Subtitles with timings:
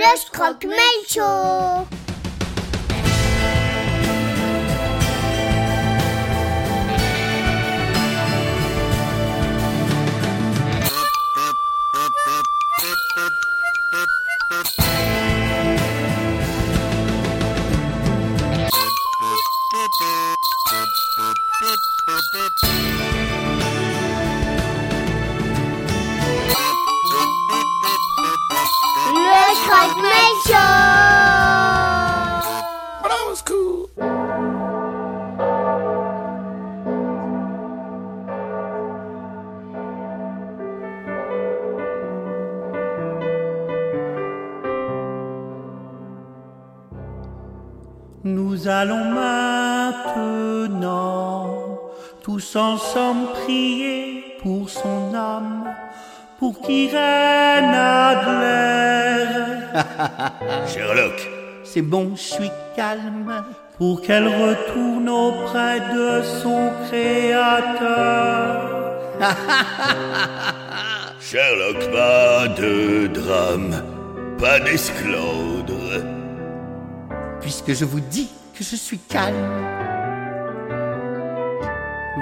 [0.00, 0.76] Le Croque-Mail
[1.06, 1.86] Show
[22.02, 22.89] Le
[48.22, 49.96] Nous allons maintenant
[52.22, 55.74] tous ensemble prier pour son âme,
[56.38, 59.24] pour qu'Irène Adler,
[60.66, 61.28] Sherlock,
[61.64, 63.44] c'est bon, je suis calme,
[63.78, 68.60] pour qu'elle retourne auprès de son créateur.
[71.20, 73.82] Sherlock, pas de drame,
[74.38, 76.04] pas d'esclandre.
[77.40, 79.34] Puisque je vous dis que je suis calme.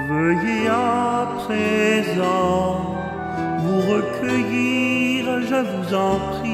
[0.09, 2.95] Veuillez à présent
[3.59, 6.48] vous recueillir, je vous en prie,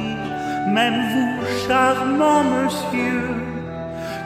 [0.68, 3.22] même vous, charmant monsieur,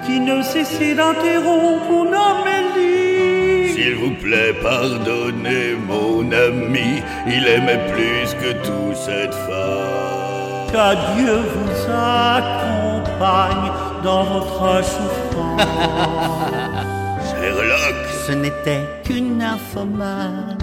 [0.05, 3.73] qui ne cessez d'interrompre mon Amélie.
[3.73, 10.67] S'il vous plaît, pardonnez mon ami, il aimait plus que tout cette femme.
[10.71, 13.71] Que Dieu vous accompagne
[14.03, 15.61] dans votre souffrance.
[17.29, 20.58] Sherlock, Ce n'était qu'une nymphomane.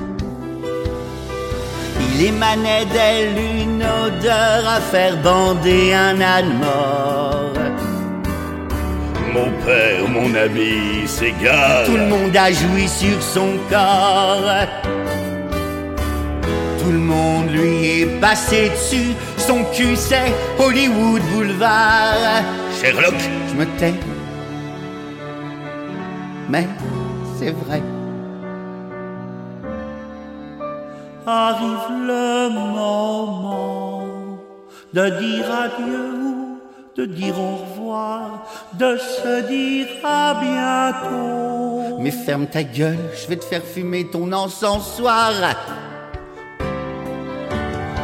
[2.00, 7.52] Il émanait d'elle une odeur à faire bander un âne mort.
[9.33, 11.84] mon père, mon ami, s'égare.
[11.84, 14.67] Tout le monde a joui sur son corps.
[16.80, 19.12] Tout le monde lui est passé dessus.
[19.36, 22.42] Son cul, c'est Hollywood Boulevard.
[22.80, 23.14] Sherlock,
[23.51, 23.95] Je me tais.
[26.48, 26.67] Mais
[27.39, 27.83] c'est vrai.
[31.29, 34.05] Arrive le moment
[34.95, 36.61] de dire adieu ou
[36.97, 41.98] de dire au revoir, de se dire à bientôt.
[41.98, 45.33] Mais ferme ta gueule, je vais te faire fumer ton encensoir.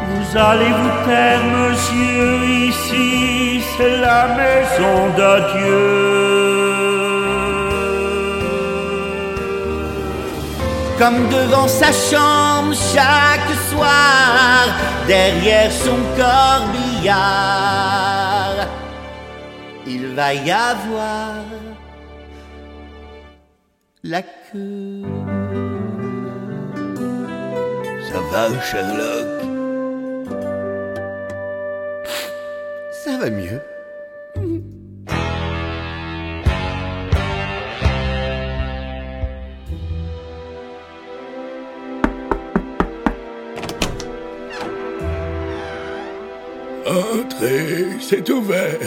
[0.08, 6.31] Vous allez vous taire, monsieur, ici, c'est la maison de Dieu.
[11.02, 14.68] Comme devant sa chambre chaque soir,
[15.08, 17.18] derrière son corbillard,
[19.84, 21.42] il va y avoir
[24.04, 25.02] la queue.
[28.08, 29.42] ça va, Sherlock?
[32.92, 33.60] Ça va mieux.
[46.92, 48.78] Entrez, c'est ouvert.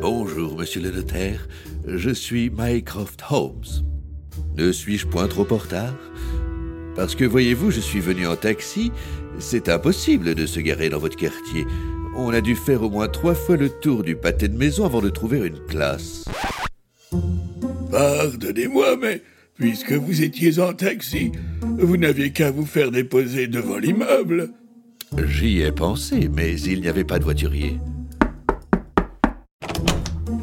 [0.00, 1.46] Bonjour, monsieur le notaire.
[1.86, 3.84] Je suis Mycroft Holmes.
[4.56, 5.94] Ne suis-je point trop en retard
[6.96, 8.90] Parce que voyez-vous, je suis venu en taxi.
[9.38, 11.66] C'est impossible de se garer dans votre quartier.
[12.16, 15.02] On a dû faire au moins trois fois le tour du pâté de maison avant
[15.02, 16.24] de trouver une place.
[17.90, 19.20] Pardonnez-moi, mais
[19.56, 24.54] puisque vous étiez en taxi, vous n'aviez qu'à vous faire déposer devant l'immeuble.
[25.22, 27.78] J'y ai pensé, mais il n'y avait pas de voiturier.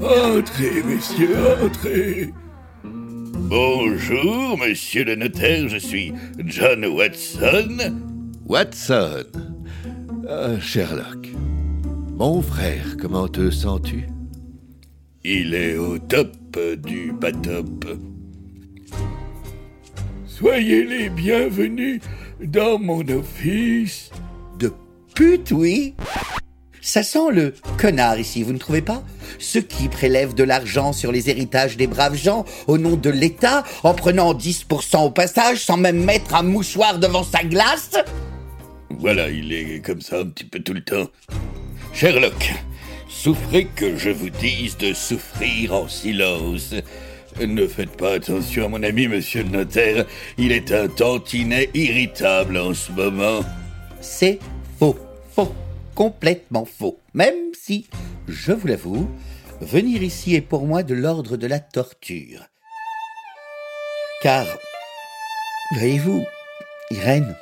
[0.01, 2.29] Entrez, messieurs, entrez.
[2.83, 6.13] Bonjour, monsieur le notaire, je suis
[6.45, 7.77] John Watson.
[8.45, 9.23] Watson
[10.27, 11.29] Ah, Sherlock.
[12.15, 14.07] Mon frère, comment te sens-tu?
[15.23, 16.31] Il est au top
[16.83, 17.85] du pas top.
[20.25, 22.01] Soyez les bienvenus
[22.43, 24.09] dans mon office.
[25.15, 25.93] Pute, oui.
[26.81, 29.03] Ça sent le connard ici, vous ne trouvez pas?
[29.37, 33.63] Ceux qui prélèvent de l'argent sur les héritages des braves gens au nom de l'État
[33.83, 37.91] en prenant 10% au passage sans même mettre un mouchoir devant sa glace?
[38.97, 41.07] Voilà, il est comme ça un petit peu tout le temps.
[41.93, 42.53] Sherlock,
[43.07, 46.73] souffrez que je vous dise de souffrir en silence.
[47.39, 50.05] Ne faites pas attention à mon ami, monsieur le notaire.
[50.37, 53.41] Il est un tantinet irritable en ce moment.
[54.01, 54.39] C'est
[55.33, 55.53] faux,
[55.95, 56.99] complètement faux.
[57.13, 57.87] Même si,
[58.27, 59.09] je vous l'avoue,
[59.61, 62.45] venir ici est pour moi de l'ordre de la torture.
[64.21, 64.45] Car,
[65.73, 66.25] voyez-vous,
[66.91, 67.35] Irène,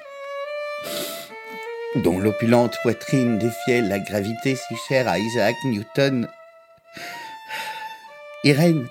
[1.96, 6.28] dont l'opulente poitrine défiait la gravité si chère à Isaac Newton,
[8.44, 8.88] Irène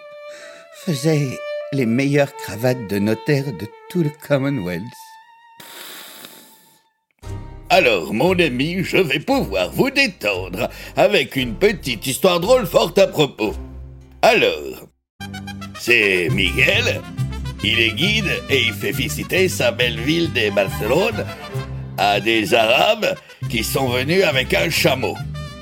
[0.72, 1.28] faisait
[1.72, 5.07] les meilleures cravates de notaire de tout le Commonwealth.
[7.78, 13.06] Alors, mon ami, je vais pouvoir vous détendre avec une petite histoire drôle forte à
[13.06, 13.54] propos.
[14.20, 14.88] Alors,
[15.78, 17.00] c'est Miguel.
[17.62, 21.24] Il est guide et il fait visiter sa belle ville de Barcelone
[21.98, 23.14] à des Arabes
[23.48, 25.14] qui sont venus avec un chameau.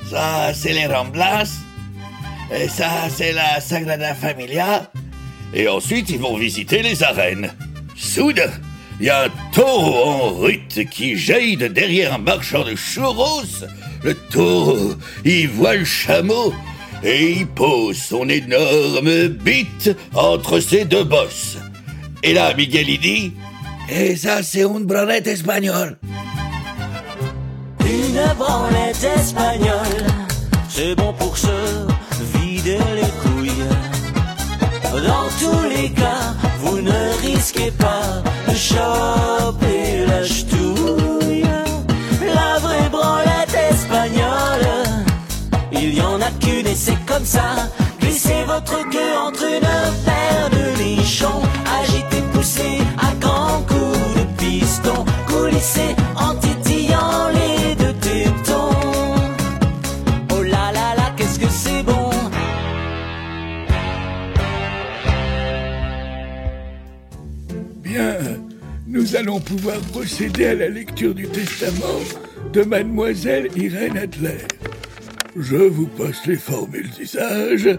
[0.09, 1.59] Ça, c'est les Ramblas.
[2.51, 4.91] Et ça, c'est la Sagrada Familia.
[5.53, 7.51] Et ensuite, ils vont visiter les arènes.
[7.95, 8.49] Soudain,
[8.99, 13.43] il y a un taureau en rute qui jaillit de derrière un marchand de churros.
[14.03, 16.53] Le taureau, il voit le chameau
[17.03, 21.57] et il pose son énorme bite entre ses deux bosses.
[22.23, 23.33] Et là, Miguel, il dit
[23.89, 25.97] Et ça, c'est une branlette espagnole.
[27.81, 30.07] Une branlette espagnole,
[30.69, 31.47] c'est bon pour se
[32.33, 33.51] vider les couilles.
[34.83, 37.16] Dans tous les cas, vous ne
[37.47, 41.45] risquez pas de choper la ch'touille.
[42.21, 44.67] La vraie branlette espagnole,
[45.71, 47.69] il y en a qu'une et c'est comme ça.
[48.01, 51.41] Glissez votre queue entre une paire de nichons,
[51.81, 56.35] agitez, poussez à grands coups de piston, coulissez en
[69.07, 72.01] nous allons pouvoir procéder à la lecture du testament
[72.51, 74.39] de mademoiselle Irène Adler.
[75.37, 77.69] Je vous passe les formules d'usage.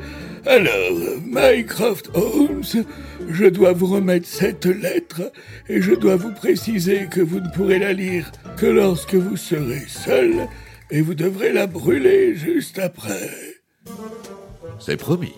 [0.47, 2.85] Alors, Mycroft Holmes,
[3.29, 5.31] je dois vous remettre cette lettre
[5.69, 9.85] et je dois vous préciser que vous ne pourrez la lire que lorsque vous serez
[9.87, 10.49] seul
[10.91, 13.31] et vous devrez la brûler juste après.
[14.79, 15.35] C'est promis.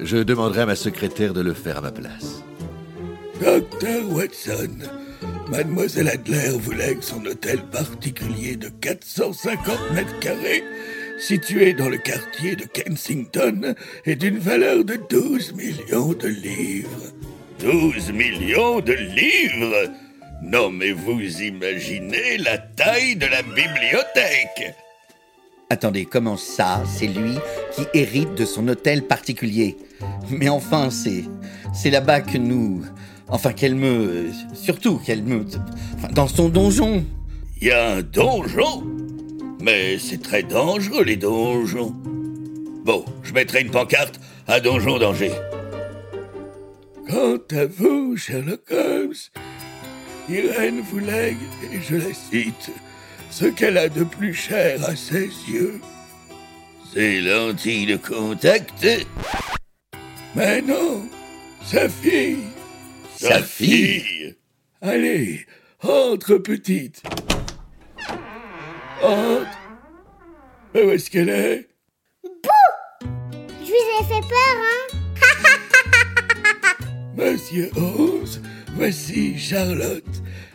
[0.00, 2.42] Je demanderai à ma secrétaire de le faire à ma place.
[3.40, 4.78] Docteur Watson,
[5.50, 10.62] Mademoiselle Adler vous lègue son hôtel particulier de 450 mètres carrés,
[11.18, 13.74] situé dans le quartier de Kensington
[14.06, 17.12] et d'une valeur de 12 millions de livres.
[17.60, 19.90] 12 millions de livres?
[20.42, 24.74] Non mais vous imaginez la taille de la bibliothèque
[25.70, 27.34] Attendez, comment ça C'est lui
[27.74, 29.76] qui hérite de son hôtel particulier?
[30.30, 31.24] Mais enfin, c'est
[31.74, 32.84] c'est là-bas que nous,
[33.28, 35.44] enfin qu'elle me, surtout qu'elle me,
[35.96, 37.04] enfin, dans son donjon.
[37.60, 38.84] Il y a un donjon?
[39.60, 41.94] Mais c'est très dangereux les donjons.
[42.84, 45.32] Bon, je mettrai une pancarte à Donjon d'Angers.
[47.08, 49.14] Quant à vous, Sherlock Holmes,
[50.28, 51.38] Irène vous lègue,
[51.72, 52.70] et je la cite,
[53.30, 55.80] ce qu'elle a de plus cher à ses yeux.
[56.92, 58.86] C'est lentilles de contact
[60.34, 61.08] Mais non,
[61.64, 62.53] sa fille.
[63.26, 64.36] Sa fille
[64.82, 65.46] Allez,
[65.82, 67.02] entre, petite.
[69.02, 69.58] Entre.
[70.74, 71.66] Où est-ce qu'elle est?
[72.22, 74.84] Je vous ai fait peur, hein
[77.16, 78.42] Monsieur Holmes,
[78.74, 80.04] voici Charlotte,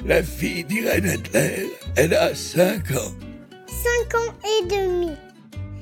[0.06, 1.72] la fille d'Irène Adler.
[1.96, 3.16] Elle a cinq ans.
[3.66, 5.18] Cinq ans et demi.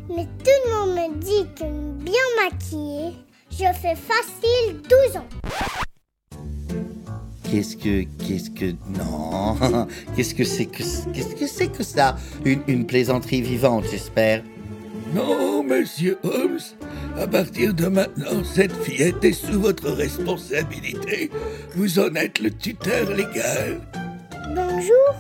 [0.08, 1.65] Mais tout le monde me dit que
[2.01, 3.13] bien maquillée,
[3.51, 5.27] je fais facile 12 ans.
[7.50, 9.56] Qu'est-ce que, qu'est-ce que, non,
[10.16, 12.18] qu'est-ce que c'est que, qu'est-ce que c'est que ça?
[12.44, 14.44] Une, une plaisanterie vivante, j'espère.
[15.16, 16.60] Non, monsieur Holmes,
[17.18, 21.32] à partir de maintenant, cette fillette est sous votre responsabilité.
[21.75, 23.80] Vous en êtes le tuteur légal.
[24.54, 25.16] Bonjour.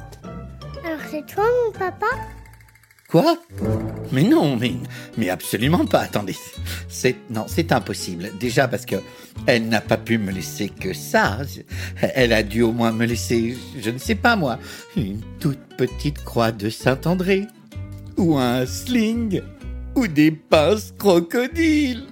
[0.85, 2.07] Alors c'est toi mon papa?
[3.07, 3.37] Quoi?
[4.11, 4.73] Mais non, mais,
[5.17, 6.01] mais absolument pas.
[6.01, 6.35] Attendez,
[6.89, 8.31] c'est non, c'est impossible.
[8.37, 8.97] Déjà parce que
[9.45, 11.39] elle n'a pas pu me laisser que ça.
[12.01, 14.59] Elle a dû au moins me laisser, je ne sais pas moi,
[14.97, 17.45] une toute petite croix de Saint-André,
[18.17, 19.41] ou un sling,
[19.95, 22.07] ou des pinces crocodiles.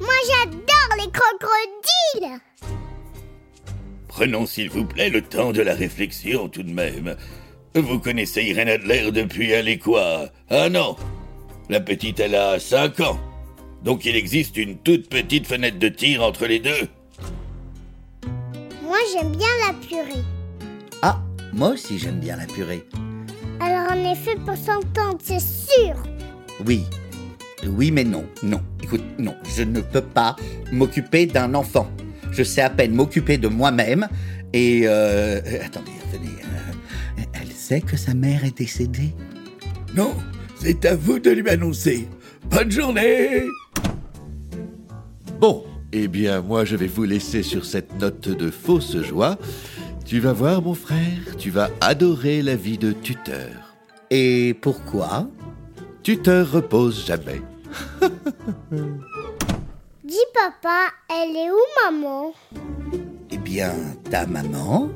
[0.00, 2.40] Moi j'adore les crocodiles
[4.08, 7.16] Prenons s'il vous plaît le temps de la réflexion tout de même.
[7.76, 10.96] Vous connaissez Irène Adler depuis elle est quoi Un an
[11.68, 13.18] La petite elle a 5 ans.
[13.82, 16.88] Donc il existe une toute petite fenêtre de tir entre les deux.
[18.80, 20.22] Moi j'aime bien la purée.
[21.02, 21.20] Ah,
[21.52, 22.84] moi aussi j'aime bien la purée.
[23.58, 25.96] Alors est fait pour s'entendre, c'est sûr.
[26.64, 26.84] Oui.
[27.66, 28.60] Oui, mais non, non.
[28.84, 30.36] Écoute, non, je ne peux pas
[30.70, 31.88] m'occuper d'un enfant.
[32.30, 34.06] Je sais à peine m'occuper de moi-même.
[34.52, 36.28] Et euh, euh, attendez, attendez.
[37.64, 39.14] Sait que sa mère est décédée?
[39.96, 40.14] Non,
[40.54, 42.06] c'est à vous de lui annoncer.
[42.50, 43.44] Bonne journée
[45.40, 49.38] Bon, eh bien, moi, je vais vous laisser sur cette note de fausse joie.
[50.04, 53.74] Tu vas voir, mon frère, tu vas adorer la vie de tuteur.
[54.10, 55.26] Et pourquoi?
[56.02, 57.40] Tuteur repose jamais.
[60.04, 62.34] Dis papa, elle est où maman?
[63.30, 63.72] Eh bien,
[64.10, 64.90] ta maman,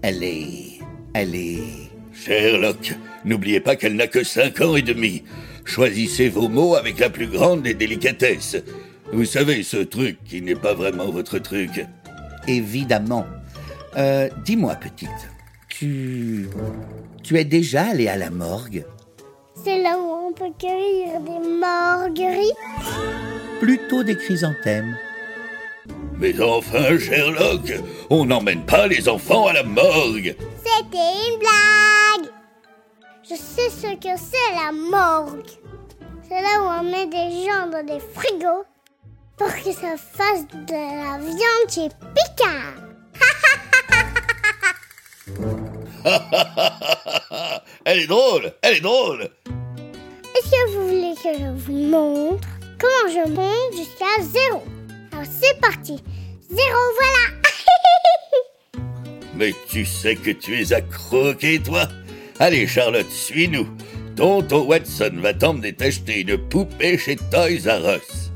[0.00, 0.78] elle est...
[1.12, 1.83] Elle est...
[2.14, 2.94] Sherlock,
[3.24, 5.24] n'oubliez pas qu'elle n'a que cinq ans et demi.
[5.64, 8.56] Choisissez vos mots avec la plus grande des délicatesses.
[9.12, 11.86] Vous savez, ce truc qui n'est pas vraiment votre truc.
[12.46, 13.26] Évidemment.
[13.96, 15.08] Euh, Dis-moi, petite,
[15.68, 16.48] tu...
[17.22, 18.84] Tu es déjà allée à la morgue?
[19.64, 22.52] C'est là où on peut cueillir des marguerites.
[23.60, 24.96] Plutôt des chrysanthèmes.
[26.18, 27.72] Mais enfin, Sherlock,
[28.10, 30.36] on n'emmène pas les enfants à la morgue.
[30.64, 32.30] C'était une blague.
[33.28, 35.50] Je sais ce que c'est la morgue.
[36.28, 38.64] C'est là où on met des gens dans des frigos
[39.36, 42.74] pour que ça fasse de la viande chez Picard.
[47.84, 49.22] elle est drôle, elle est drôle.
[50.36, 54.62] Est-ce que vous voulez que je vous montre comment je monte jusqu'à zéro?
[55.14, 56.02] Alors c'est parti.
[56.50, 57.40] Zéro, voilà.
[59.36, 61.88] Mais tu sais que tu es à croquer, toi?
[62.40, 63.68] Allez, Charlotte, suis-nous.
[64.16, 68.32] Tonton Watson va t'emmener t'acheter une poupée chez Toys R Us.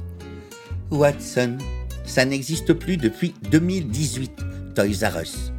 [0.90, 1.58] Watson,
[2.04, 4.30] ça n'existe plus depuis 2018,
[4.76, 5.52] Toys R Us.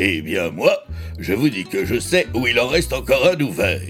[0.00, 0.76] Eh bien, moi,
[1.18, 3.80] je vous dis que je sais où il en reste encore un ouvert.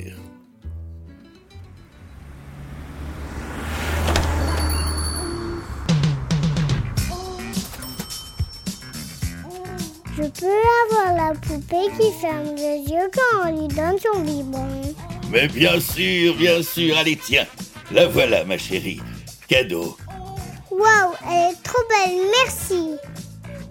[10.35, 14.95] Je peux avoir la poupée qui ferme les yeux quand on lui donne son biberon.
[15.31, 17.47] Mais bien sûr, bien sûr, allez, tiens.
[17.91, 19.01] La voilà, ma chérie.
[19.49, 19.97] Cadeau.
[20.71, 22.97] Waouh, elle est trop belle, merci.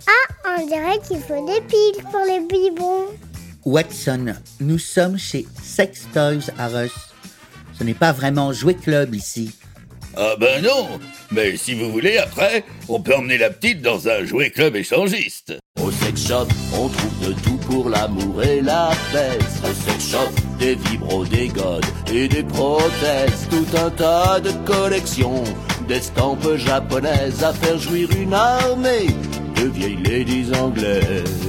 [0.07, 3.07] Ah, on dirait qu'il faut des piles pour les biberons.
[3.65, 6.91] Watson, nous sommes chez Sex Toys R Us.
[7.77, 9.51] Ce n'est pas vraiment jouet club ici.
[10.15, 10.99] Ah ben non
[11.31, 15.53] Mais si vous voulez, après, on peut emmener la petite dans un jouet club échangiste.
[15.91, 19.61] Au sex shop, on trouve de tout pour l'amour et la fesse.
[19.61, 23.47] Au sex shop, des vibros, des godes et des prothèses.
[23.49, 25.43] Tout un tas de collections
[25.89, 29.07] d'estampes japonaises à faire jouir une armée
[29.57, 31.47] de vieilles ladies anglaises.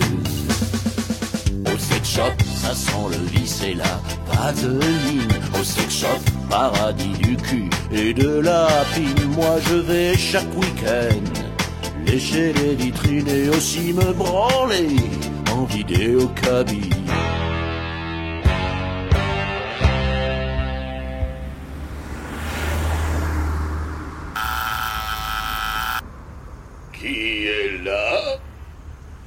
[1.72, 5.30] Au sex shop, ça sent le vice et la vaseline.
[5.54, 9.30] Au sex shop, paradis du cul et de la pine.
[9.36, 11.41] Moi je vais chaque week-end
[12.12, 14.96] lécher les vitrines et aussi me branler
[15.50, 16.92] en vidéo cabine.
[26.92, 28.36] Qui est là?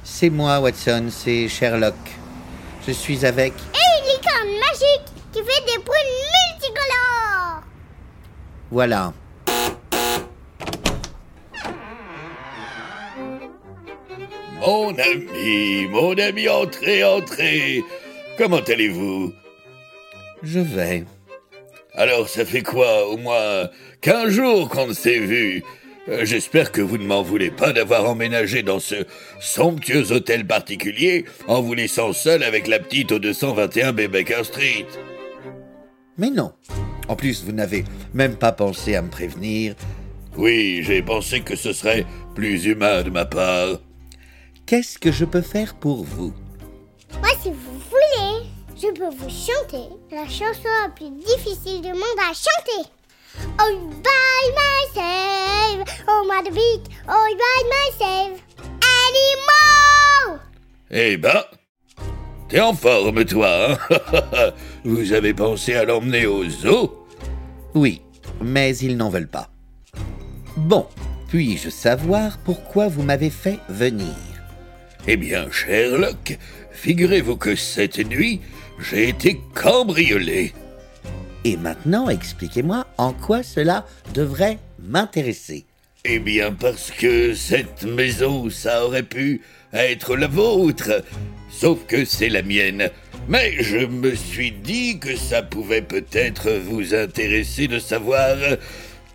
[0.04, 1.94] C'est moi, Watson, c'est Sherlock.
[2.86, 3.52] Je suis avec...
[3.52, 7.62] Et une licorne magique qui fait des prunes multicolores.
[8.70, 9.12] Voilà.
[14.66, 17.84] Mon ami, mon ami, entrez, entrez.
[18.36, 19.32] Comment allez-vous?
[20.42, 21.04] Je vais.
[21.94, 23.70] Alors, ça fait quoi, au moins
[24.00, 25.62] 15 jours qu'on ne s'est vu?
[26.08, 29.06] Euh, J'espère que vous ne m'en voulez pas d'avoir emménagé dans ce
[29.40, 34.08] somptueux hôtel particulier en vous laissant seul avec la petite au 221 B.
[34.08, 34.86] Baker Street.
[36.18, 36.52] Mais non.
[37.06, 39.76] En plus, vous n'avez même pas pensé à me prévenir.
[40.36, 42.04] Oui, j'ai pensé que ce serait
[42.34, 43.78] plus humain de ma part.
[44.66, 46.34] Qu'est-ce que je peux faire pour vous?
[47.20, 52.18] Moi, si vous voulez, je peux vous chanter la chanson la plus difficile du monde
[52.18, 52.90] à chanter.
[53.60, 58.42] Oh, by myself, oh, my beat, oh, by myself,
[58.82, 60.40] anymore.
[60.90, 61.44] Eh ben,
[62.48, 64.52] t'es en forme, toi, hein?
[64.84, 67.06] Vous avez pensé à l'emmener au zoo?
[67.74, 68.02] Oui,
[68.42, 69.48] mais ils n'en veulent pas.
[70.56, 70.88] Bon,
[71.28, 74.35] puis-je savoir pourquoi vous m'avez fait venir?
[75.08, 76.36] Eh bien, Sherlock,
[76.72, 78.40] figurez-vous que cette nuit,
[78.80, 80.52] j'ai été cambriolé.
[81.44, 85.64] Et maintenant, expliquez-moi en quoi cela devrait m'intéresser.
[86.04, 91.04] Eh bien, parce que cette maison, ça aurait pu être la vôtre.
[91.50, 92.90] Sauf que c'est la mienne.
[93.28, 98.36] Mais je me suis dit que ça pouvait peut-être vous intéresser de savoir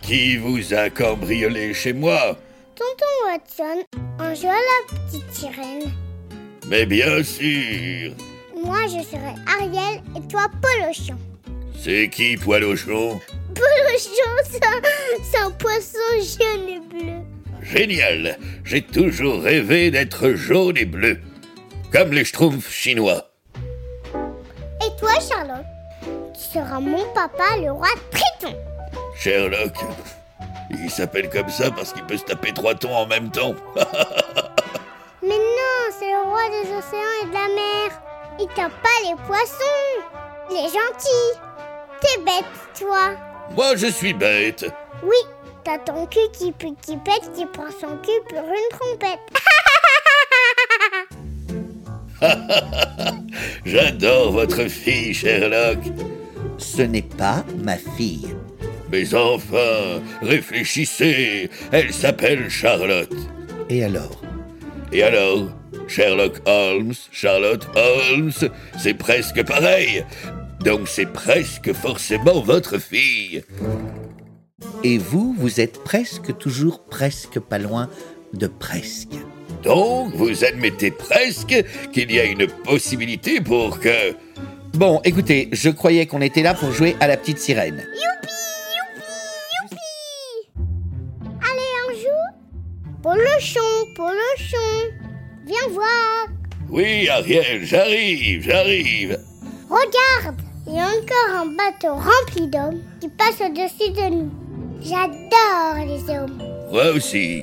[0.00, 2.38] qui vous a cambriolé chez moi.
[2.74, 3.82] Tonton Watson,
[4.18, 5.92] on joue à la petite sirène.
[6.68, 8.12] Mais bien sûr.
[8.64, 11.18] Moi, je serai Ariel et toi, Polochon.
[11.78, 13.20] C'est qui, Poilochon
[13.54, 14.80] Polochon, c'est un,
[15.22, 17.12] c'est un poisson jaune et bleu.
[17.60, 18.38] Génial.
[18.64, 21.18] J'ai toujours rêvé d'être jaune et bleu.
[21.92, 23.28] Comme les schtroumpfs chinois.
[24.14, 25.66] Et toi, Charlotte,
[26.34, 28.56] tu seras mon papa, le roi Triton.
[29.14, 29.74] Sherlock.
[30.70, 33.54] Il s'appelle comme ça parce qu'il peut se taper trois tons en même temps.
[35.22, 38.02] Mais non, c'est le roi des océans et de la mer.
[38.40, 40.00] Il tape pas les poissons.
[40.50, 41.38] Il est gentil.
[42.00, 42.44] T'es bête,
[42.78, 43.12] toi.
[43.54, 44.64] Moi, je suis bête.
[45.02, 45.16] Oui,
[45.64, 49.20] t'as ton cul qui pue, qui pète, qui prend son cul pour une trompette.
[53.64, 55.78] J'adore votre fille, Sherlock.
[56.58, 58.34] Ce n'est pas ma fille.
[58.92, 61.48] Mais enfin, réfléchissez.
[61.72, 63.16] Elle s'appelle Charlotte.
[63.70, 64.22] Et alors?
[64.92, 65.48] Et alors
[65.88, 68.32] Sherlock Holmes, Charlotte Holmes,
[68.78, 70.04] c'est presque pareil.
[70.62, 73.42] Donc c'est presque forcément votre fille.
[74.84, 77.88] Et vous, vous êtes presque toujours presque pas loin
[78.34, 79.16] de presque.
[79.64, 84.14] Donc vous admettez presque qu'il y a une possibilité pour que...
[84.74, 87.84] Bon, écoutez, je croyais qu'on était là pour jouer à la petite sirène.
[87.94, 88.34] Youpi,
[93.42, 94.94] Polochon, Polochon.
[95.46, 96.28] Viens voir.
[96.70, 99.18] Oui, Ariel, j'arrive, j'arrive.
[99.68, 104.30] Regarde, il y a encore un bateau rempli d'hommes qui passe au-dessus de nous.
[104.80, 106.40] J'adore les hommes.
[106.70, 107.42] Moi aussi.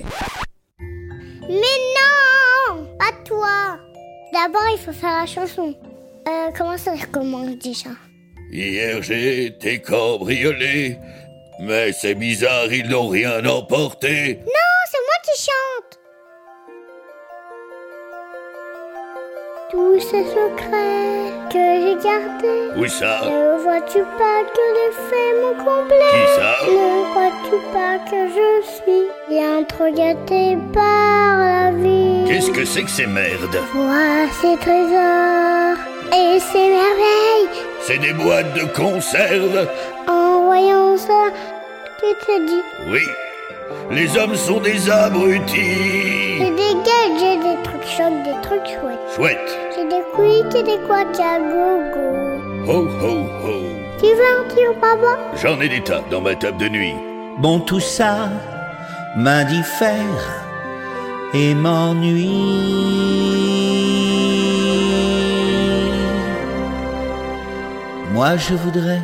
[1.50, 3.78] Mais non Pas toi
[4.32, 5.76] D'abord, il faut faire la chanson.
[6.30, 7.90] Euh, comment ça recommence déjà?
[8.50, 10.98] Hier j'ai été cambriolé.
[11.62, 14.36] Mais c'est bizarre, ils n'ont rien emporté.
[14.46, 15.89] Non, c'est moi qui chante
[19.72, 22.72] Tous ces secrets que j'ai gardés.
[22.76, 23.22] Où ça?
[23.26, 25.96] Ne vois-tu pas que les faits m'ont comblé?
[26.12, 26.56] Qui ça?
[26.66, 32.26] Ne crois-tu pas que je suis bien trop gâté par la vie?
[32.28, 33.60] Qu'est-ce que c'est que ces merdes?
[33.76, 35.78] Vois ces trésors
[36.18, 37.50] et ces merveilles.
[37.82, 39.68] C'est des boîtes de conserve?
[40.08, 41.26] En voyant ça,
[42.00, 43.04] tu te dis Oui.
[43.92, 46.38] Les hommes sont des abrutis.
[46.38, 49.16] J'ai des gadgets, des trucs chouettes, des trucs chouettes.
[49.16, 49.60] Chouette.
[49.76, 52.72] J'ai des quick et des quacks à gogo.
[52.72, 53.80] Ho ho ho.
[54.00, 56.96] Tu veux un tire, papa J'en ai des tas dans ma table de nuit.
[57.40, 58.30] Bon, tout ça
[59.16, 60.46] m'indiffère
[61.34, 62.30] et m'ennuie.
[68.12, 69.02] Moi, je voudrais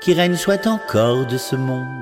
[0.00, 1.99] qu'Irène soit encore de ce monde.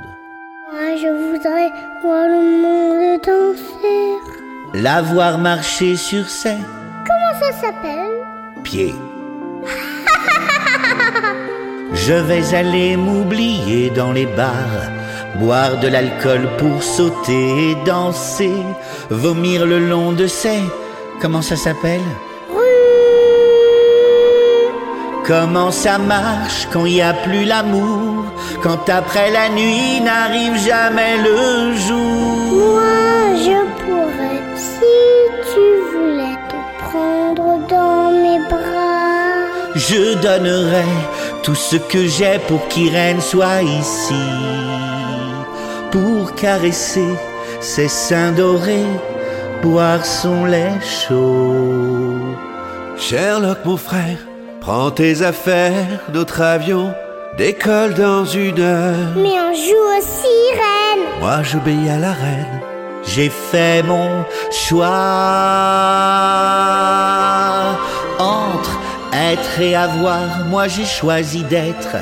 [4.81, 6.57] La voir marcher sur ses
[7.05, 8.13] Comment ça s'appelle?
[8.63, 8.95] Pieds.
[11.95, 14.85] Je vais aller m'oublier dans les bars,
[15.35, 18.55] boire de l'alcool pour sauter et danser,
[19.11, 20.63] vomir le long de ces...
[21.21, 22.07] Comment ça s'appelle?
[25.27, 28.27] Comment ça marche quand il n'y a plus l'amour
[28.63, 32.79] Quand après la nuit n'arrive jamais le jour?
[38.49, 39.29] Bras.
[39.75, 40.85] Je donnerai
[41.43, 44.15] tout ce que j'ai pour qu'Irène soit ici,
[45.91, 47.09] pour caresser
[47.61, 48.93] ses seins dorés,
[49.63, 52.19] boire son lait chaud.
[52.99, 54.19] Sherlock, mon frère,
[54.61, 56.93] prends tes affaires, notre avion
[57.37, 59.15] décolle dans une heure.
[59.17, 61.21] Mais on joue aux sirènes.
[61.21, 62.61] Moi, j'obéis à la reine.
[63.05, 64.89] J'ai fait mon choix
[68.19, 68.79] entre
[69.13, 70.45] être et avoir.
[70.49, 71.97] Moi j'ai choisi d'être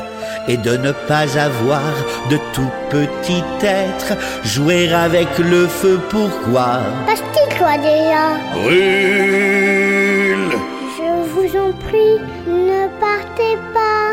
[0.48, 1.92] et de ne pas avoir
[2.30, 4.16] de tout petit être.
[4.44, 6.80] Jouer avec le feu, pourquoi?
[7.06, 8.38] Passe-t-il quoi déjà?
[8.54, 10.52] Brûle
[10.96, 14.06] Je vous en prie, ne partez pas.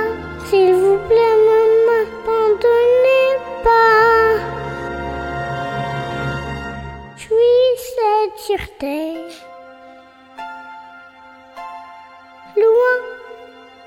[0.50, 3.30] S'il vous plaît, ne m'abandonnez
[3.64, 4.40] pas.
[7.16, 9.00] Je suis cette sûreté.
[12.56, 12.98] Loin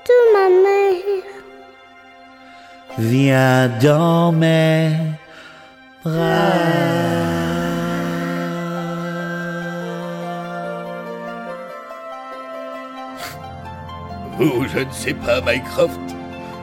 [0.07, 1.23] de ma mère.
[2.97, 4.91] Viens dans mes
[6.03, 7.37] bras.
[14.37, 15.99] Vous je ne sais pas, Mycroft.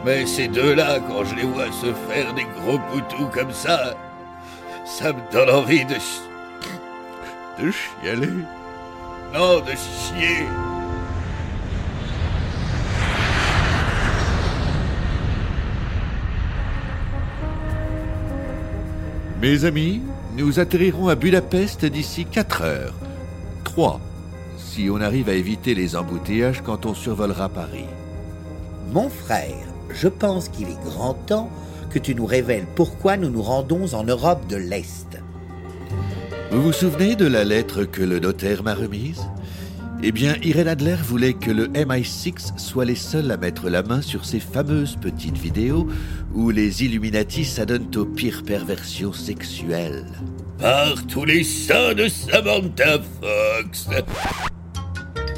[0.04, 3.94] Mais ces deux-là, quand je les vois se faire des gros poutous comme ça,
[4.84, 5.94] ça me donne envie de...
[5.94, 6.20] ch-
[7.58, 8.44] De chialer.
[9.32, 10.46] Non, de chier.
[19.44, 20.00] Mes amis,
[20.38, 22.94] nous atterrirons à Budapest d'ici 4 heures.
[23.64, 24.00] 3,
[24.56, 27.84] si on arrive à éviter les embouteillages quand on survolera Paris.
[28.90, 31.50] Mon frère, je pense qu'il est grand temps
[31.90, 35.18] que tu nous révèles pourquoi nous nous rendons en Europe de l'Est.
[36.50, 39.26] Vous vous souvenez de la lettre que le notaire m'a remise?
[40.06, 44.02] Eh bien, Irene Adler voulait que le MI6 soit les seuls à mettre la main
[44.02, 45.88] sur ces fameuses petites vidéos
[46.34, 50.04] où les Illuminati s'adonnent aux pires perversions sexuelles.
[50.58, 53.88] Par tous les saints de Samantha Fox.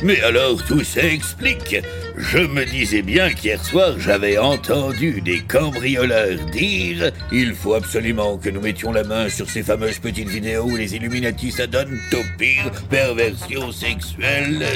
[0.02, 1.76] Mais alors tout s'explique.
[2.16, 8.50] Je me disais bien qu'hier soir j'avais entendu des cambrioleurs dire Il faut absolument que
[8.50, 12.70] nous mettions la main sur ces fameuses petites vidéos où les Illuminati s'adonnent aux pires
[12.90, 14.66] perversions sexuelles.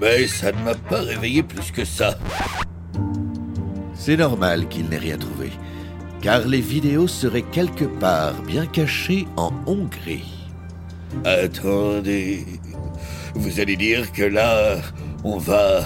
[0.00, 2.18] Mais ça ne m'a pas réveillé plus que ça.
[3.94, 5.50] C'est normal qu'il n'ait rien trouvé,
[6.22, 10.34] car les vidéos seraient quelque part bien cachées en Hongrie.
[11.24, 12.44] Attendez.
[13.38, 14.78] Vous allez dire que là,
[15.22, 15.84] on va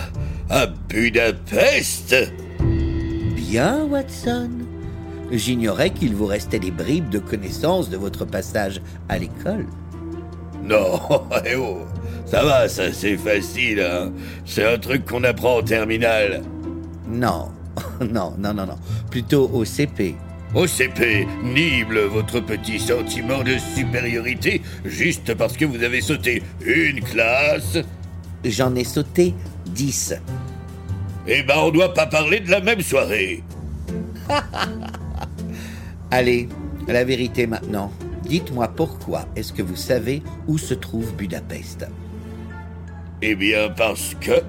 [0.49, 2.15] à Budapest
[3.37, 4.51] Bien, Watson.
[5.31, 9.67] J'ignorais qu'il vous restait des bribes de connaissances de votre passage à l'école.
[10.65, 10.99] Non,
[11.45, 11.81] eh oh,
[12.25, 14.13] ça va, ça c'est facile, hein.
[14.47, 16.43] C'est un truc qu'on apprend en terminale.
[17.07, 17.51] Non,
[18.01, 18.79] non, non, non, non.
[19.11, 20.17] Plutôt au CP.
[20.55, 27.01] Au CP, nible votre petit sentiment de supériorité juste parce que vous avez sauté une
[27.01, 27.79] classe.
[28.45, 29.35] J'en ai sauté
[29.67, 30.15] 10.
[31.27, 33.43] Eh ben, on doit pas parler de la même soirée.
[36.11, 36.51] Allez,
[36.87, 37.91] la vérité maintenant.
[38.23, 41.87] Dites-moi pourquoi est-ce que vous savez où se trouve Budapest?
[43.23, 44.43] Eh bien, parce que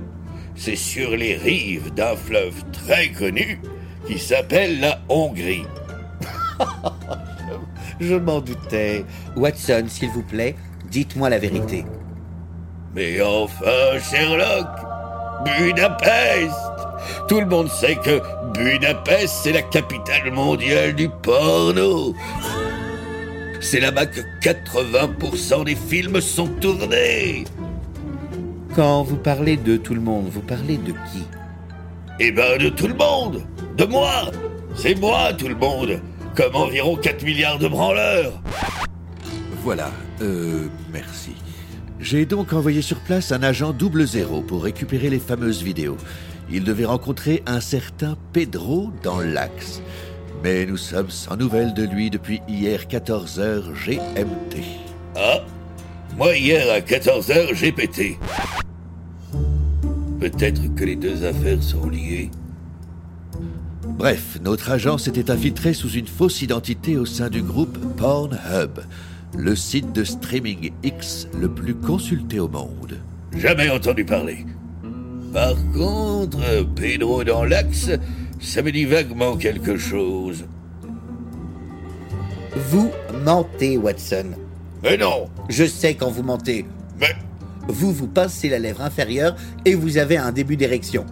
[0.56, 3.62] c'est sur les rives d'un fleuve très connu
[4.06, 5.63] qui s'appelle la Hongrie.
[8.00, 9.06] Je m'en doutais.
[9.36, 10.56] Watson, s'il vous plaît,
[10.89, 11.86] dites-moi la vérité.
[12.96, 14.68] Mais enfin, Sherlock
[15.46, 16.56] Budapest
[17.28, 18.22] Tout le monde sait que
[18.54, 22.16] Budapest, c'est la capitale mondiale du porno.
[23.60, 27.46] C'est là-bas que 80% des films sont tournés.
[28.76, 31.26] Quand vous parlez de tout le monde, vous parlez de qui?
[32.20, 33.42] Eh ben, de tout le monde
[33.78, 34.12] De moi
[34.76, 36.00] C'est moi, tout le monde
[36.36, 38.34] Comme environ 4 milliards de branleurs
[39.63, 39.91] Voilà,
[40.22, 41.32] euh, merci.
[42.00, 45.98] J'ai donc envoyé sur place un agent double zéro pour récupérer les fameuses vidéos.
[46.50, 49.82] Il devait rencontrer un certain Pedro dans l'Axe.
[50.43, 54.63] Mais nous sommes sans nouvelles de lui depuis hier 14h GMT.
[55.15, 55.39] Ah
[56.17, 58.17] Moi, hier, à 14h, j'ai pété.
[60.19, 62.32] Peut-être que les deux affaires sont liées.
[63.97, 68.79] Bref, notre agent s'était infiltré sous une fausse identité au sein du groupe Pornhub,
[69.38, 72.99] le site de streaming X le plus consulté au monde.
[73.36, 74.45] Jamais entendu parler.
[75.32, 77.89] Par contre, Pedro dans l'axe,
[78.39, 80.45] ça me dit vaguement quelque chose.
[82.69, 82.91] Vous
[83.23, 84.25] mentez, Watson.
[84.84, 86.65] Mais non Je sais quand vous mentez.
[86.99, 87.15] Mais
[87.67, 91.06] Vous vous pincez la lèvre inférieure et vous avez un début d'érection.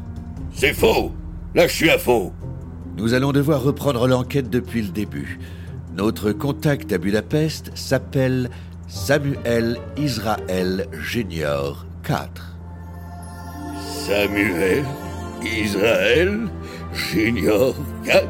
[0.54, 1.12] c'est faux
[1.56, 2.32] Là, je suis à faux
[3.02, 5.40] Nous allons devoir reprendre l'enquête depuis le début.
[5.98, 8.52] Notre contact à Budapest s'appelle
[8.88, 12.56] Samuel Israël Junior 4.
[14.06, 14.86] Samuel
[15.42, 16.42] Israël
[16.94, 17.74] Junior
[18.06, 18.28] 4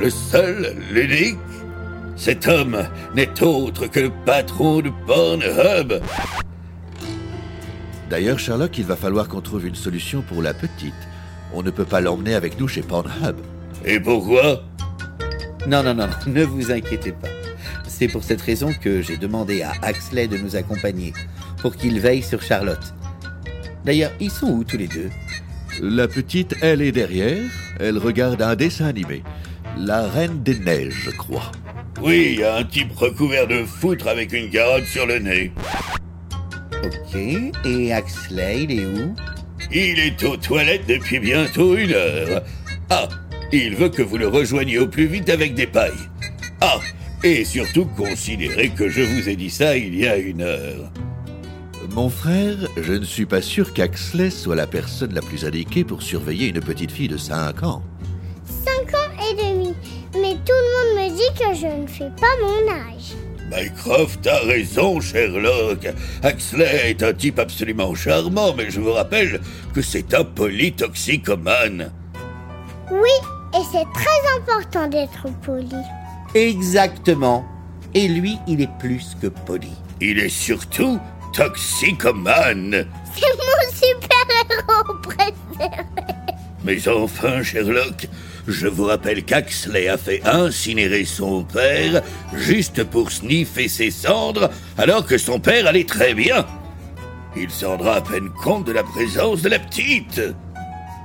[0.00, 1.36] Le seul, l'unique
[2.16, 2.78] Cet homme
[3.14, 6.00] n'est autre que le patron de Pornhub
[8.08, 10.94] D'ailleurs, Sherlock, il va falloir qu'on trouve une solution pour la petite.
[11.52, 13.36] On ne peut pas l'emmener avec nous chez Pornhub.
[13.86, 14.62] Et pourquoi
[15.66, 17.28] Non, non, non, ne vous inquiétez pas.
[17.86, 21.12] C'est pour cette raison que j'ai demandé à Axley de nous accompagner,
[21.60, 22.94] pour qu'il veille sur Charlotte.
[23.84, 25.10] D'ailleurs, ils sont où tous les deux?
[25.82, 27.42] La petite, elle est derrière.
[27.80, 29.22] Elle regarde un dessin animé.
[29.76, 31.50] La Reine des Neiges, je crois.
[32.00, 35.52] Oui, il y a un type recouvert de foutre avec une carotte sur le nez.
[36.82, 37.16] Ok,
[37.64, 39.14] et Axley, il est où?
[39.72, 42.42] Il est aux toilettes depuis bientôt une heure.
[42.90, 43.08] Ah,
[43.58, 45.92] il veut que vous le rejoigniez au plus vite avec des pailles.
[46.60, 46.78] Ah,
[47.22, 50.90] et surtout considérez que je vous ai dit ça il y a une heure.
[51.90, 56.02] Mon frère, je ne suis pas sûr qu'Axley soit la personne la plus indiquée pour
[56.02, 57.82] surveiller une petite fille de 5 ans.
[58.64, 59.74] 5 ans et demi.
[60.14, 63.14] Mais tout le monde me dit que je ne fais pas mon âge.
[63.50, 65.86] Mycroft a raison, Sherlock.
[66.22, 69.40] Axley est un type absolument charmant, mais je vous rappelle
[69.72, 71.92] que c'est un polytoxicomane.
[72.90, 73.10] Oui,
[73.54, 75.76] et c'est très important d'être poli.
[76.34, 77.44] Exactement.
[77.94, 79.70] Et lui, il est plus que poli.
[80.00, 80.98] Il est surtout
[81.32, 82.86] toxicomane.
[83.14, 85.84] C'est mon super-héros préféré.
[86.64, 88.08] Mais enfin, Sherlock,
[88.48, 92.02] je vous rappelle qu'Axley a fait incinérer son père
[92.34, 96.46] juste pour sniffer ses cendres alors que son père allait très bien.
[97.36, 100.20] Il se rendra à peine compte de la présence de la petite.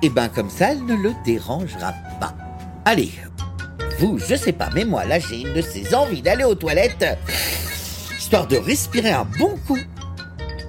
[0.01, 2.33] Et ben comme ça, elle ne le dérangera pas.
[2.85, 3.11] Allez,
[3.99, 7.05] vous, je sais pas, mais moi là, j'ai une de ces envies d'aller aux toilettes,
[8.17, 9.79] histoire de respirer un bon coup.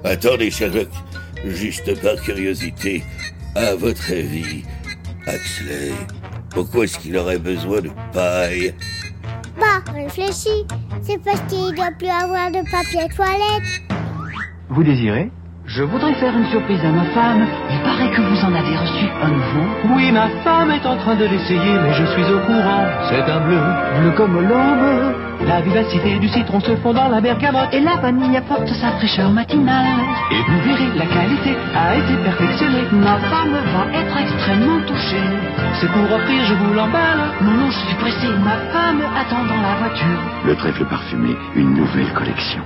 [0.05, 0.89] Attendez, Sherlock,
[1.45, 3.05] juste par curiosité,
[3.55, 4.65] à votre avis,
[5.27, 5.93] Axley,
[6.51, 8.75] pourquoi est-ce qu'il aurait besoin de paille?
[9.59, 10.67] Bah, réfléchis.
[11.03, 14.01] C'est parce qu'il doit plus avoir de papier toilette.
[14.69, 15.31] Vous désirez?
[15.73, 17.47] Je voudrais faire une surprise à ma femme.
[17.71, 19.95] Il paraît que vous en avez reçu un nouveau.
[19.95, 22.87] Oui, ma femme est en train de l'essayer, mais je suis au courant.
[23.09, 23.61] C'est un bleu,
[24.01, 25.15] bleu comme l'aube.
[25.47, 27.73] La vivacité du citron se fond dans la bergamote.
[27.73, 30.01] Et la vanille apporte sa fraîcheur matinale.
[30.33, 32.87] Et vous verrez, la qualité a été perfectionnée.
[32.91, 35.23] Ma femme va être extrêmement touchée.
[35.81, 37.31] C'est pour offrir, je vous l'emballe.
[37.43, 38.27] Non, non, je suis pressé.
[38.43, 40.19] Ma femme attend dans la voiture.
[40.47, 42.63] Le trèfle parfumé, une nouvelle collection.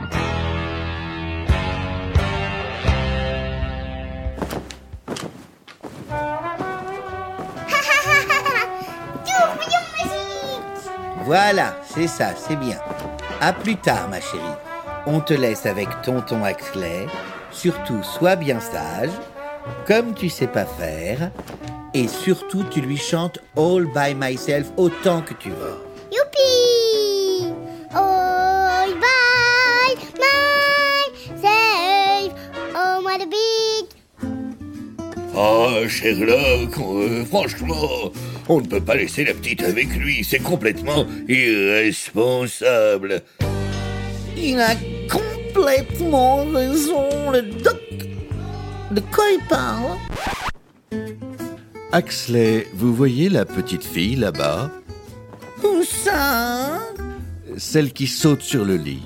[11.24, 12.78] Voilà, c'est ça, c'est bien.
[13.40, 14.42] À plus tard, ma chérie.
[15.06, 17.06] On te laisse avec tonton Axley.
[17.50, 19.10] Surtout, sois bien sage,
[19.86, 21.30] comme tu sais pas faire.
[21.94, 25.78] Et surtout, tu lui chantes All by myself autant que tu veux.
[26.12, 27.52] Youpi
[27.94, 32.34] Oh, bye, my save,
[32.74, 33.86] oh, moi de big.
[35.36, 38.10] Oh, Sherlock, euh, franchement,
[38.48, 43.22] on ne peut pas laisser la petite avec lui, c'est complètement irresponsable.
[44.36, 44.74] Il a
[45.10, 47.80] complètement raison, le doc.
[48.90, 49.96] De quoi il parle?
[51.92, 54.70] Axley, vous voyez la petite fille là-bas?
[55.62, 56.80] Où ça?
[57.56, 59.02] Celle qui saute sur le lit.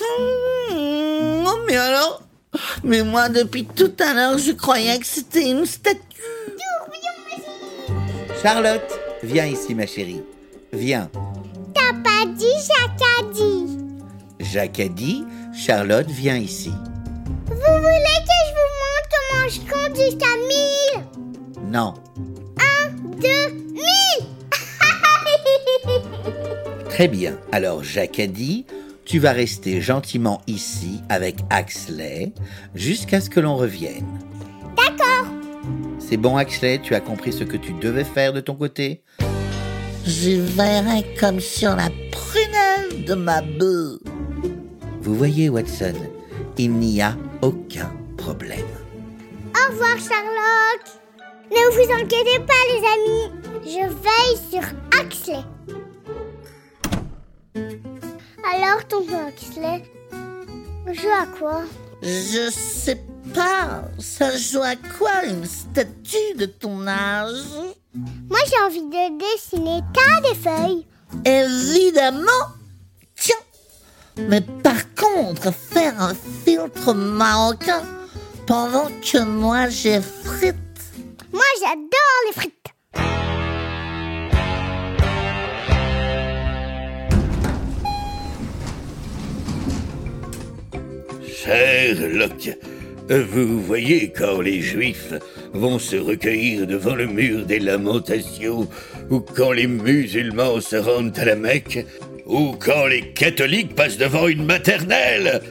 [0.00, 2.22] Hmm, Oh, mais alors
[2.84, 5.98] Mais moi, depuis tout à l'heure, je croyais que c'était une statue.
[8.42, 10.22] Charlotte, viens ici, ma chérie.
[10.72, 11.08] Viens.
[11.74, 13.78] T'as pas dit, Jacques a dit.
[14.40, 15.24] Jacques a dit,
[15.54, 16.72] Charlotte, viens ici.
[17.46, 20.34] Vous voulez que je vous montre comment je compte jusqu'à
[21.62, 21.94] 1000 Non.
[22.88, 23.28] 1, 2,
[23.74, 23.82] 1000
[26.88, 27.38] Très bien.
[27.52, 28.66] Alors, Jacques a dit,
[29.04, 32.32] tu vas rester gentiment ici avec Axley
[32.74, 34.06] jusqu'à ce que l'on revienne.
[36.12, 39.02] C'est bon, Axley, tu as compris ce que tu devais faire de ton côté
[40.04, 43.98] J'y verrai comme sur la prunelle de ma bœuf.
[45.00, 45.94] Vous voyez, Watson,
[46.58, 48.66] il n'y a aucun problème.
[49.56, 51.00] Au revoir, Charlotte.
[51.50, 53.32] Ne vous inquiétez pas, les amis.
[53.64, 54.68] Je veille sur
[55.00, 55.42] Axley.
[58.52, 59.84] Alors, tonton Axley,
[60.86, 61.62] on joue à quoi?
[62.02, 63.00] Je sais
[63.32, 67.34] pas, ça joue à quoi une statue de ton âge?
[67.94, 70.86] Moi, j'ai envie de dessiner tas des feuilles.
[71.24, 72.48] Évidemment
[73.14, 73.36] Tiens
[74.16, 76.14] Mais par contre, faire un
[76.44, 77.82] filtre marocain
[78.46, 80.56] pendant que moi j'ai frites.
[81.32, 82.58] Moi, j'adore les frites.
[91.26, 92.50] Sherlock,
[93.20, 95.12] vous voyez quand les Juifs
[95.52, 98.68] vont se recueillir devant le mur des lamentations,
[99.10, 101.84] ou quand les musulmans se rendent à la Mecque,
[102.26, 105.42] ou quand les catholiques passent devant une maternelle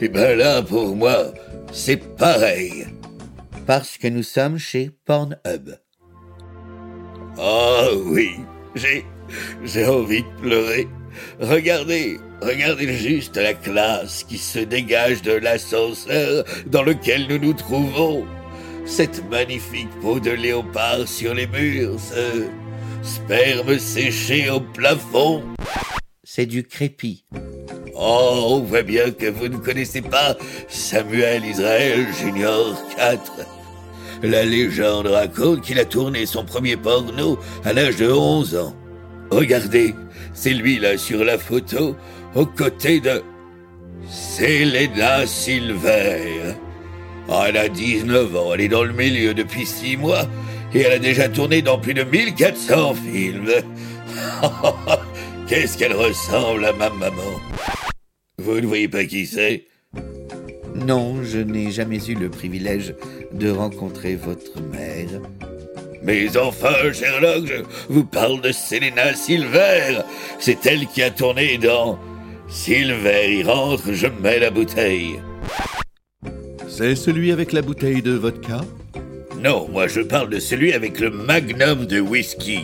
[0.00, 1.32] Eh ben là, pour moi,
[1.72, 2.86] c'est pareil.
[3.66, 5.76] Parce que nous sommes chez Pornhub.
[7.38, 8.30] Ah oui,
[8.74, 9.04] j'ai
[9.64, 10.86] j'ai envie de pleurer.
[11.40, 18.24] Regardez, regardez juste la classe qui se dégage de l'ascenseur dans lequel nous nous trouvons.
[18.84, 22.46] Cette magnifique peau de léopard sur les murs, ce
[23.02, 25.42] sperme séché au plafond.
[26.24, 27.24] C'est du crépi.
[27.94, 30.36] Oh, on voit bien que vous ne connaissez pas
[30.68, 33.32] Samuel Israel Junior 4.
[34.22, 38.74] La légende raconte qu'il a tourné son premier porno à l'âge de 11 ans.
[39.30, 39.94] Regardez,
[40.32, 41.96] c'est lui là sur la photo,
[42.34, 43.22] aux côtés de
[44.08, 46.54] Selena Silver.
[47.28, 50.26] Ah, elle a 19 ans, elle est dans le milieu depuis 6 mois
[50.74, 53.50] et elle a déjà tourné dans plus de 1400 films.
[55.46, 57.40] Qu'est-ce qu'elle ressemble à ma maman?
[58.38, 59.66] Vous ne voyez pas qui c'est?
[60.74, 62.94] Non, je n'ai jamais eu le privilège
[63.32, 65.20] de rencontrer votre mère.
[66.02, 70.00] Mais enfin, Sherlock, je vous parle de Selena Silver.
[70.38, 71.98] C'est elle qui a tourné dans
[72.48, 75.20] Silver y rentre, je mets la bouteille.
[76.68, 78.60] C'est celui avec la bouteille de vodka?
[79.38, 82.60] Non, moi je parle de celui avec le magnum de whisky.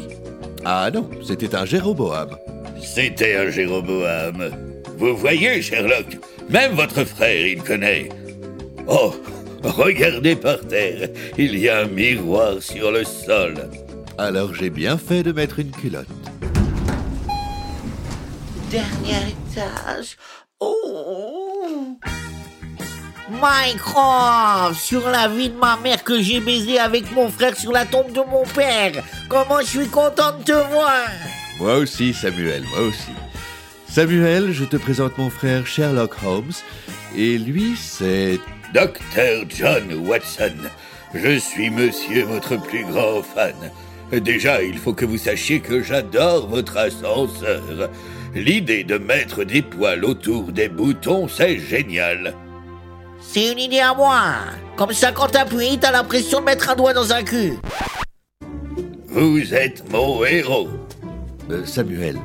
[0.65, 2.37] Ah non, c'était un Jéroboam.
[2.83, 4.51] C'était un Jéroboam.
[4.99, 6.19] Vous voyez, Sherlock,
[6.51, 8.09] même votre frère, il connaît.
[8.87, 9.15] Oh,
[9.63, 13.55] regardez par terre, il y a un miroir sur le sol.
[14.19, 16.09] Alors j'ai bien fait de mettre une culotte.
[18.71, 20.17] Dernier étage.
[20.61, 21.97] Oh
[23.31, 27.85] Mycroft Sur la vie de ma mère que j'ai baisé avec mon frère sur la
[27.85, 28.93] tombe de mon père
[29.29, 31.09] Comment je suis content de te voir
[31.61, 33.13] Moi aussi, Samuel, moi aussi.
[33.89, 36.53] Samuel, je te présente mon frère Sherlock Holmes.
[37.17, 38.41] Et lui, c'est...
[38.75, 40.53] Docteur John Watson.
[41.15, 43.55] Je suis monsieur votre plus grand fan.
[44.13, 47.63] Déjà, il faut que vous sachiez que j'adore votre ascenseur.
[48.35, 52.35] L'idée de mettre des poils autour des boutons, c'est génial.
[53.21, 54.23] C'est une idée à moi
[54.77, 57.55] Comme ça, quand t'appuies, t'as l'impression de mettre un doigt dans un cul
[59.09, 60.69] Vous êtes mon héros.
[61.51, 62.17] Euh, Samuel,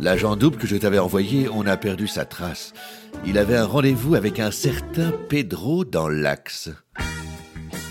[0.00, 2.72] l'agent double que je t'avais envoyé, on a perdu sa trace.
[3.24, 6.70] Il avait un rendez-vous avec un certain Pedro dans l'axe.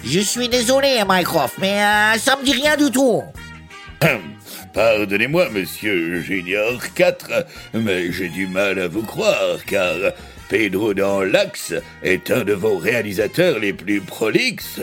[0.03, 3.23] Je suis désolé, Mycroft, mais euh, ça me dit rien du tout
[4.73, 9.95] Pardonnez-moi, monsieur Junior 4, mais j'ai du mal à vous croire, car
[10.49, 14.81] Pedro dans l'Axe est un de vos réalisateurs les plus prolixes.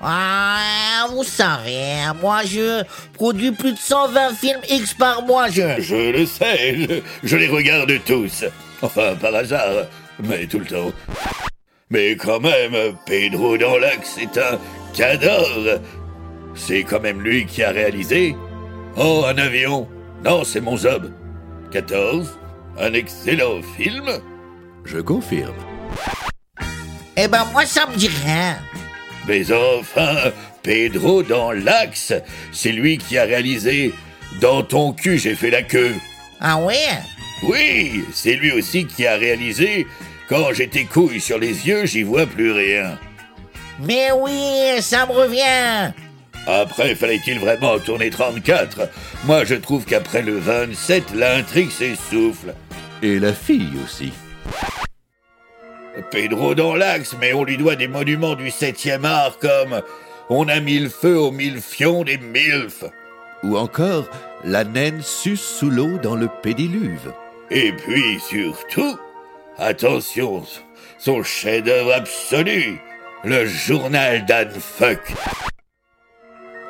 [0.00, 2.82] Ah, vous savez, moi je
[3.14, 5.62] produis plus de 120 films X par mois, je...
[5.78, 8.44] Je le sais, je, je les regarde tous.
[8.82, 9.86] Enfin, par hasard,
[10.22, 10.92] mais tout le temps.
[11.90, 12.74] Mais quand même,
[13.06, 14.58] Pedro dans l'Axe est un
[14.94, 15.80] cador.
[16.54, 18.36] C'est quand même lui qui a réalisé
[18.96, 19.88] Oh, un avion
[20.24, 21.12] Non, c'est mon zob.
[21.72, 22.38] 14.
[22.78, 24.08] Un excellent film
[24.84, 25.54] Je confirme.
[27.16, 28.56] Eh ben moi ça me dit rien.
[29.28, 30.16] Mais enfin,
[30.62, 32.12] Pedro dans l'axe,
[32.52, 33.92] c'est lui qui a réalisé
[34.40, 35.94] Dans ton cul, j'ai fait la queue.
[36.40, 36.88] Ah ouais?
[37.48, 39.86] Oui, c'est lui aussi qui a réalisé
[40.28, 42.98] Quand j'ai tes couilles sur les yeux, j'y vois plus rien.
[43.80, 45.92] Mais oui, ça me revient.
[46.46, 48.88] Après, fallait-il vraiment tourner 34
[49.24, 52.54] Moi, je trouve qu'après le 27, l'intrigue s'essouffle.
[53.02, 54.12] Et la fille aussi.
[56.10, 59.82] Pedro dans l'axe, mais on lui doit des monuments du 7e art comme
[60.28, 62.84] On a mis le feu aux mille fions des milfs.
[63.42, 64.08] Ou encore,
[64.44, 67.12] la naine suce sous l'eau dans le pédiluve.
[67.50, 68.98] Et puis surtout,
[69.58, 70.44] attention,
[70.98, 72.80] son chef-d'œuvre absolu,
[73.22, 75.12] le journal d'Anne Fuck.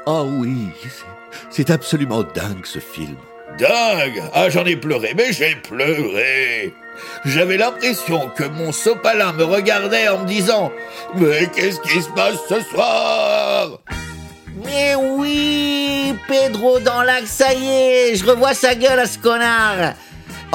[0.06, 0.68] Oh oui,
[1.50, 3.16] c'est absolument dingue ce film.
[3.58, 6.74] Dingue Ah, j'en ai pleuré, mais j'ai pleuré
[7.24, 10.72] J'avais l'impression que mon sopalin me regardait en me disant
[11.14, 13.78] «Mais qu'est-ce qui se passe ce soir?»
[14.64, 19.94] Mais oui, Pedro dans l'axe, ça y est, je revois sa gueule à ce connard.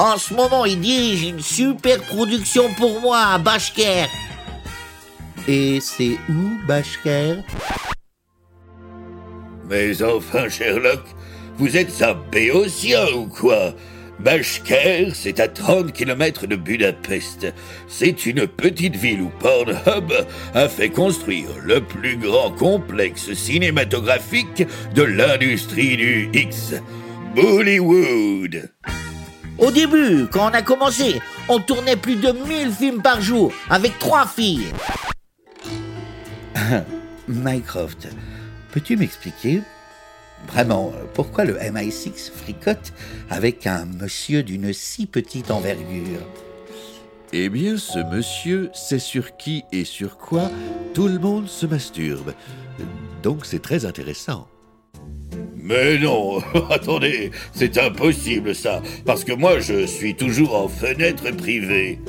[0.00, 4.06] En ce moment, il dirige une super production pour moi à Bashker.
[5.46, 7.42] Et c'est où, Bashker
[9.68, 11.02] Mais enfin, Sherlock,
[11.58, 13.74] vous êtes un béotien ou quoi?
[14.20, 17.52] Bashker, c'est à 30 km de Budapest.
[17.86, 20.14] C'est une petite ville où Pornhub
[20.54, 26.72] a fait construire le plus grand complexe cinématographique de l'industrie du X.
[27.34, 28.70] Bollywood.
[29.60, 33.98] Au début, quand on a commencé, on tournait plus de 1000 films par jour avec
[33.98, 34.72] trois filles.
[37.28, 38.08] Mycroft,
[38.72, 39.60] peux-tu m'expliquer
[40.48, 42.94] vraiment pourquoi le MI6 fricote
[43.28, 46.26] avec un monsieur d'une si petite envergure?
[47.34, 50.50] Eh bien, ce monsieur sait sur qui et sur quoi
[50.94, 52.32] tout le monde se masturbe.
[53.22, 54.48] Donc c'est très intéressant.
[55.56, 56.38] Mais non,
[56.70, 62.00] attendez, c'est impossible ça, parce que moi je suis toujours en fenêtre privée.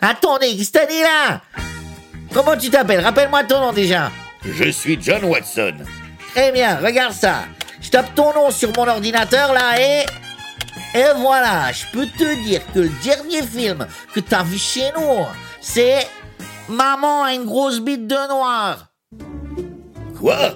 [0.00, 1.42] Attendez, que t'as dit là
[2.32, 3.00] Comment tu t'appelles?
[3.00, 4.10] Rappelle-moi ton nom déjà.
[4.44, 5.74] Je suis John Watson.
[6.34, 7.44] Très bien, regarde ça.
[7.80, 10.04] Je tape ton nom sur mon ordinateur là et...
[10.92, 15.24] Et voilà, je peux te dire que le dernier film que t'as vu chez nous,
[15.60, 16.06] c'est
[16.68, 18.89] Maman a une grosse bite de noir.
[20.20, 20.54] Quoi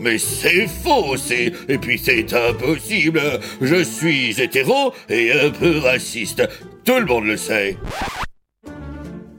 [0.00, 1.52] Mais c'est faux, c'est...
[1.68, 3.20] Et puis c'est impossible.
[3.60, 6.42] Je suis hétéro et un peu raciste.
[6.84, 7.76] Tout le monde le sait.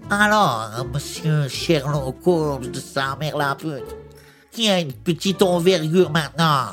[0.10, 3.96] Alors, monsieur Sherlock Holmes de sa mère la pute,
[4.52, 6.68] qui a une petite envergure maintenant?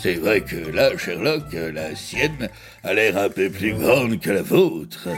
[0.00, 2.50] C'est vrai que là, Sherlock, la sienne
[2.84, 5.08] a l'air un peu plus grande que la vôtre.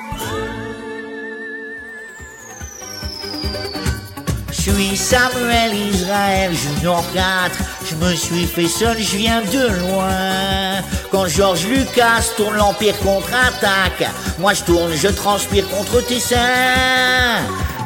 [4.74, 7.56] Suis Samuel Israël Junior 4.
[7.88, 10.82] Je me suis fait seul, je viens de loin.
[11.10, 14.08] Quand George Lucas tourne l'Empire contre-attaque,
[14.38, 16.38] moi je tourne, je transpire contre tes seins.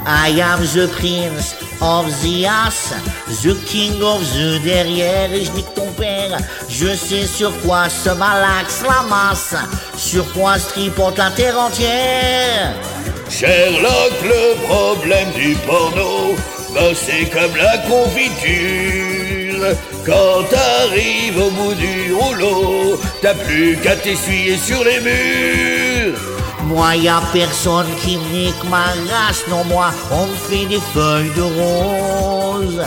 [0.05, 2.93] I am the prince of the ass,
[3.43, 6.37] the king of the derrière, et je nique ton père.
[6.69, 9.55] Je sais sur quoi se malaxe la masse,
[9.97, 12.75] sur quoi stripote la terre entière.
[13.31, 16.35] Sherlock, le problème du porno,
[16.75, 19.77] ben c'est comme la confiture.
[20.05, 26.19] Quand t'arrives au bout du rouleau, t'as plus qu'à t'essuyer sur les murs.
[26.65, 31.31] Moi, y a personne qui nique ma race, non, moi, on me fait des feuilles
[31.37, 32.83] de rose.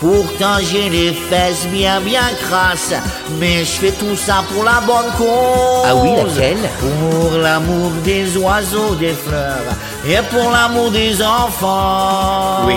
[0.00, 2.94] Pourtant, j'ai les fesses bien, bien crasses,
[3.38, 5.84] mais je fais tout ça pour la bonne cause.
[5.84, 6.70] Ah oui, laquelle?
[6.80, 9.74] Pour l'amour des oiseaux, des fleurs,
[10.08, 12.66] et pour l'amour des enfants.
[12.66, 12.74] Oui.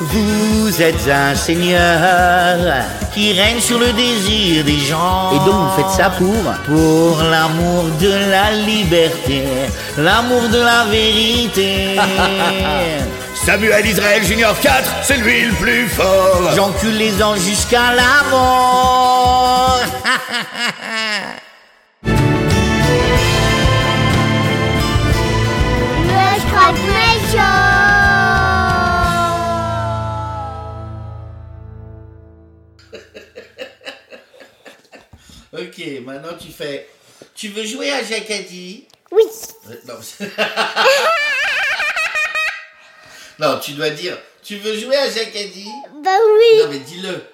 [0.00, 2.58] Vous êtes un seigneur
[3.12, 5.30] qui règne sur le désir des gens.
[5.32, 6.34] Et donc vous faites ça pour
[6.66, 9.44] Pour l'amour de la liberté,
[9.96, 11.96] l'amour de la vérité.
[13.34, 16.50] Samuel Israël Junior 4, c'est lui le plus fort.
[16.56, 19.80] J'encule les anges jusqu'à la mort.
[26.06, 27.13] Le
[35.54, 36.88] ok, maintenant tu fais.
[37.34, 39.22] Tu veux jouer à Jacadi Oui.
[39.86, 39.94] Non,
[43.38, 44.18] non, tu dois dire.
[44.42, 45.68] Tu veux jouer à Jacadi
[46.02, 46.58] Bah oui.
[46.60, 47.24] Non, mais dis-le.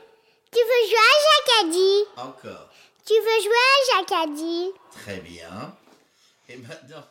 [0.53, 1.17] Tu veux jouer à
[1.63, 2.69] Jacadi Encore.
[3.07, 4.71] Tu veux jouer à Jacadi
[5.03, 5.75] Très bien.
[6.49, 7.05] Et maintenant.